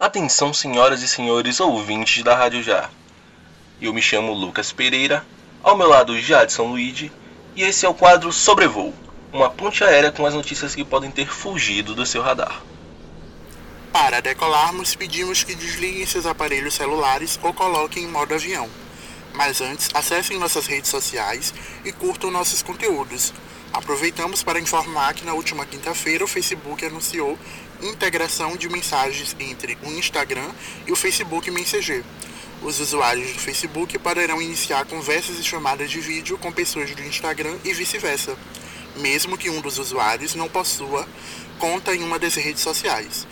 Atenção, 0.00 0.54
senhoras 0.54 1.02
e 1.02 1.08
senhores 1.08 1.60
ouvintes 1.60 2.24
da 2.24 2.34
Rádio 2.34 2.62
Já. 2.62 2.88
Eu 3.78 3.92
me 3.92 4.00
chamo 4.00 4.32
Lucas 4.32 4.72
Pereira, 4.72 5.26
ao 5.62 5.76
meu 5.76 5.86
lado 5.86 6.18
Jadson 6.18 6.68
Luigi, 6.68 7.12
e 7.54 7.62
esse 7.62 7.84
é 7.84 7.88
o 7.88 7.92
quadro 7.92 8.32
Sobrevoo, 8.32 8.94
uma 9.30 9.50
ponte 9.50 9.84
aérea 9.84 10.10
com 10.10 10.24
as 10.24 10.32
notícias 10.32 10.74
que 10.74 10.86
podem 10.86 11.10
ter 11.10 11.26
fugido 11.26 11.94
do 11.94 12.06
seu 12.06 12.22
radar. 12.22 12.62
Para 13.92 14.20
decolarmos, 14.20 14.94
pedimos 14.94 15.44
que 15.44 15.54
desliguem 15.54 16.06
seus 16.06 16.24
aparelhos 16.24 16.72
celulares 16.72 17.38
ou 17.42 17.52
coloquem 17.52 18.04
em 18.04 18.08
modo 18.08 18.34
avião. 18.34 18.70
Mas 19.34 19.60
antes, 19.60 19.88
acessem 19.94 20.38
nossas 20.38 20.66
redes 20.66 20.90
sociais 20.90 21.54
e 21.84 21.92
curtam 21.92 22.30
nossos 22.30 22.62
conteúdos. 22.62 23.32
Aproveitamos 23.72 24.42
para 24.42 24.58
informar 24.58 25.14
que 25.14 25.24
na 25.24 25.32
última 25.32 25.64
quinta-feira 25.64 26.24
o 26.24 26.28
Facebook 26.28 26.84
anunciou 26.84 27.38
integração 27.80 28.56
de 28.56 28.68
mensagens 28.68 29.34
entre 29.38 29.78
o 29.82 29.90
Instagram 29.90 30.50
e 30.86 30.92
o 30.92 30.96
Facebook 30.96 31.50
Messenger. 31.50 32.04
Os 32.62 32.78
usuários 32.78 33.32
do 33.32 33.38
Facebook 33.38 33.98
poderão 33.98 34.42
iniciar 34.42 34.84
conversas 34.84 35.38
e 35.38 35.42
chamadas 35.42 35.90
de 35.90 36.00
vídeo 36.00 36.36
com 36.36 36.52
pessoas 36.52 36.94
do 36.94 37.02
Instagram 37.02 37.56
e 37.64 37.72
vice-versa, 37.72 38.36
mesmo 38.96 39.38
que 39.38 39.48
um 39.48 39.60
dos 39.62 39.78
usuários 39.78 40.34
não 40.34 40.48
possua 40.48 41.08
conta 41.58 41.94
em 41.94 42.02
uma 42.02 42.18
das 42.18 42.34
redes 42.34 42.62
sociais. 42.62 43.26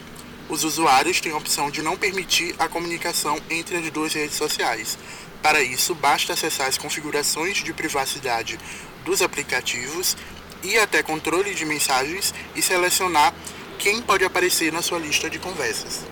Os 0.48 0.65
usuários 0.65 1.20
têm 1.20 1.33
a 1.33 1.37
opção 1.37 1.70
de 1.70 1.83
não 1.83 1.97
permitir 1.97 2.55
a 2.59 2.69
comunicação 2.69 3.38
entre 3.51 3.77
as 3.77 3.91
duas 3.91 4.15
redes 4.15 4.37
sociais. 4.37 4.98
Para 5.43 5.62
isso, 5.62 5.95
basta 5.95 6.33
acessar 6.33 6.66
as 6.66 6.79
configurações 6.79 7.59
de 7.59 7.73
privacidade 7.74 8.59
dos 9.05 9.21
aplicativos 9.21 10.16
e 10.62 10.79
até 10.79 11.02
controle 11.02 11.55
de 11.55 11.65
mensagens 11.65 12.34
e 12.57 12.62
selecionar 12.62 13.34
quem 13.79 14.01
pode 14.01 14.24
aparecer 14.24 14.73
na 14.73 14.83
sua 14.83 14.98
lista 14.98 15.29
de 15.29 15.38
conversas. 15.38 16.05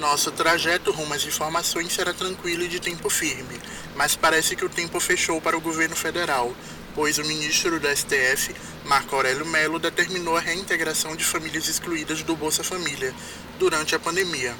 Nosso 0.00 0.30
trajeto 0.30 0.90
rumo 0.90 1.14
às 1.14 1.24
informações 1.24 1.92
será 1.92 2.12
tranquilo 2.12 2.64
e 2.64 2.68
de 2.68 2.80
tempo 2.80 3.08
firme, 3.08 3.58
mas 3.94 4.16
parece 4.16 4.56
que 4.56 4.64
o 4.64 4.68
tempo 4.68 5.00
fechou 5.00 5.40
para 5.40 5.56
o 5.56 5.60
governo 5.60 5.96
federal, 5.96 6.54
pois 6.96 7.18
o 7.18 7.24
ministro 7.26 7.78
do 7.78 7.86
STF, 7.94 8.56
Marco 8.86 9.14
Aurélio 9.14 9.44
Melo, 9.44 9.78
determinou 9.78 10.34
a 10.34 10.40
reintegração 10.40 11.14
de 11.14 11.22
famílias 11.22 11.68
excluídas 11.68 12.22
do 12.22 12.34
Bolsa 12.34 12.64
Família 12.64 13.14
durante 13.58 13.94
a 13.94 13.98
pandemia. 13.98 14.54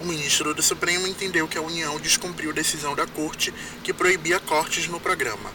O 0.00 0.04
ministro 0.04 0.52
do 0.52 0.64
Supremo 0.64 1.06
entendeu 1.06 1.46
que 1.46 1.56
a 1.56 1.62
União 1.62 1.98
descumpriu 2.00 2.52
decisão 2.52 2.96
da 2.96 3.06
Corte 3.06 3.54
que 3.84 3.92
proibia 3.92 4.40
cortes 4.40 4.88
no 4.88 4.98
programa. 4.98 5.48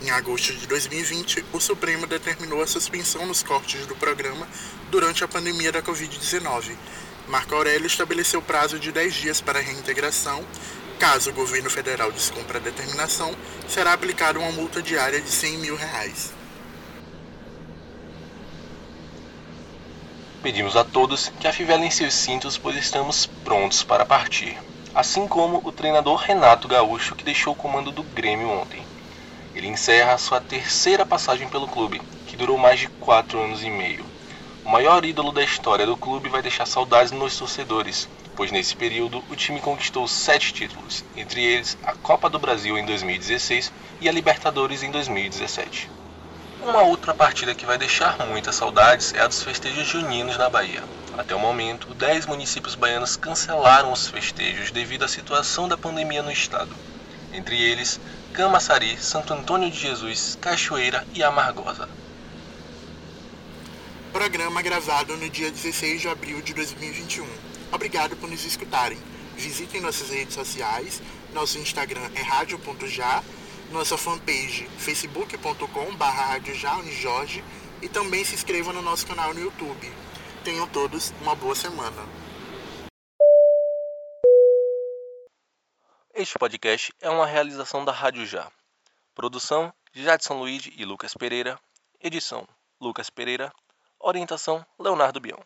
Em 0.00 0.10
agosto 0.10 0.54
de 0.54 0.68
2020, 0.68 1.44
o 1.52 1.58
Supremo 1.58 2.06
determinou 2.06 2.62
a 2.62 2.66
suspensão 2.66 3.26
nos 3.26 3.42
cortes 3.42 3.84
do 3.84 3.96
programa 3.96 4.46
durante 4.88 5.24
a 5.24 5.28
pandemia 5.28 5.72
da 5.72 5.82
Covid-19. 5.82 6.76
Marco 7.28 7.54
Aurélio 7.54 7.86
estabeleceu 7.86 8.40
prazo 8.40 8.78
de 8.78 8.92
10 8.92 9.14
dias 9.14 9.40
para 9.40 9.58
a 9.58 9.62
reintegração. 9.62 10.44
Caso 11.02 11.30
o 11.30 11.34
governo 11.34 11.68
federal 11.68 12.12
descumpra 12.12 12.58
a 12.58 12.62
determinação, 12.62 13.34
será 13.66 13.92
aplicada 13.92 14.38
uma 14.38 14.52
multa 14.52 14.80
diária 14.80 15.20
de 15.20 15.28
100 15.28 15.58
mil 15.58 15.74
reais. 15.74 16.32
Pedimos 20.44 20.76
a 20.76 20.84
todos 20.84 21.32
que 21.40 21.48
afivelem 21.48 21.90
seus 21.90 22.14
cintos, 22.14 22.56
pois 22.56 22.76
estamos 22.76 23.26
prontos 23.26 23.82
para 23.82 24.06
partir. 24.06 24.56
Assim 24.94 25.26
como 25.26 25.60
o 25.64 25.72
treinador 25.72 26.20
Renato 26.20 26.68
Gaúcho, 26.68 27.16
que 27.16 27.24
deixou 27.24 27.52
o 27.52 27.56
comando 27.56 27.90
do 27.90 28.04
Grêmio 28.04 28.48
ontem. 28.48 28.86
Ele 29.56 29.66
encerra 29.66 30.16
sua 30.18 30.40
terceira 30.40 31.04
passagem 31.04 31.48
pelo 31.48 31.66
clube, 31.66 32.00
que 32.28 32.36
durou 32.36 32.56
mais 32.56 32.78
de 32.78 32.86
quatro 32.86 33.42
anos 33.42 33.64
e 33.64 33.70
meio. 33.70 34.11
O 34.64 34.70
maior 34.70 35.04
ídolo 35.04 35.32
da 35.32 35.42
história 35.42 35.84
do 35.84 35.96
clube 35.96 36.28
vai 36.28 36.40
deixar 36.40 36.66
saudades 36.66 37.10
nos 37.10 37.36
torcedores, 37.36 38.08
pois 38.36 38.52
nesse 38.52 38.76
período 38.76 39.22
o 39.28 39.34
time 39.34 39.60
conquistou 39.60 40.06
sete 40.06 40.54
títulos, 40.54 41.04
entre 41.16 41.44
eles 41.44 41.76
a 41.82 41.92
Copa 41.94 42.30
do 42.30 42.38
Brasil 42.38 42.78
em 42.78 42.86
2016 42.86 43.72
e 44.00 44.08
a 44.08 44.12
Libertadores 44.12 44.84
em 44.84 44.90
2017. 44.90 45.90
Uma 46.62 46.82
outra 46.82 47.12
partida 47.12 47.56
que 47.56 47.66
vai 47.66 47.76
deixar 47.76 48.16
muitas 48.28 48.54
saudades 48.54 49.12
é 49.14 49.20
a 49.20 49.26
dos 49.26 49.42
festejos 49.42 49.84
juninos 49.86 50.38
na 50.38 50.48
Bahia. 50.48 50.84
Até 51.18 51.34
o 51.34 51.40
momento, 51.40 51.92
10 51.92 52.26
municípios 52.26 52.76
baianos 52.76 53.16
cancelaram 53.16 53.90
os 53.90 54.06
festejos 54.06 54.70
devido 54.70 55.04
à 55.04 55.08
situação 55.08 55.66
da 55.66 55.76
pandemia 55.76 56.22
no 56.22 56.30
estado. 56.30 56.74
Entre 57.32 57.60
eles, 57.60 57.98
Camaçari, 58.32 58.96
Santo 58.96 59.34
Antônio 59.34 59.68
de 59.68 59.78
Jesus, 59.78 60.38
Cachoeira 60.40 61.04
e 61.12 61.22
Amargosa. 61.22 61.88
Programa 64.12 64.60
gravado 64.60 65.16
no 65.16 65.30
dia 65.30 65.50
16 65.50 66.02
de 66.02 66.08
abril 66.08 66.42
de 66.42 66.52
2021. 66.52 67.26
Obrigado 67.72 68.14
por 68.14 68.28
nos 68.28 68.44
escutarem. 68.44 68.98
Visitem 69.34 69.80
nossas 69.80 70.10
redes 70.10 70.34
sociais. 70.34 71.00
Nosso 71.32 71.58
Instagram 71.58 72.10
é 72.14 72.20
radio.já, 72.20 73.24
nossa 73.70 73.96
fanpage 73.96 74.68
facebook.com.br 74.76 75.66
e 77.80 77.88
também 77.88 78.22
se 78.22 78.34
inscrevam 78.34 78.74
no 78.74 78.82
nosso 78.82 79.06
canal 79.06 79.32
no 79.32 79.40
YouTube. 79.40 79.90
Tenham 80.44 80.68
todos 80.68 81.14
uma 81.22 81.34
boa 81.34 81.54
semana. 81.54 82.06
Este 86.14 86.38
podcast 86.38 86.92
é 87.00 87.08
uma 87.08 87.24
realização 87.24 87.82
da 87.82 87.92
Rádio 87.92 88.26
Já. 88.26 88.52
Produção 89.14 89.72
Jadson 89.94 90.34
Luiz 90.34 90.68
e 90.76 90.84
Lucas 90.84 91.14
Pereira. 91.14 91.58
Edição 91.98 92.46
Lucas 92.78 93.08
Pereira. 93.08 93.50
Orientação 94.04 94.66
Leonardo 94.80 95.20
Bion. 95.20 95.38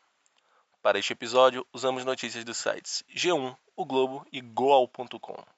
Para 0.81 0.99
este 0.99 1.13
episódio, 1.13 1.67
usamos 1.75 2.07
notícias 2.07 2.43
dos 2.43 2.57
sites 2.57 3.05
G1, 3.15 3.55
O 3.77 3.85
Globo 3.85 4.27
e 4.33 4.41
Goal.com. 4.41 5.56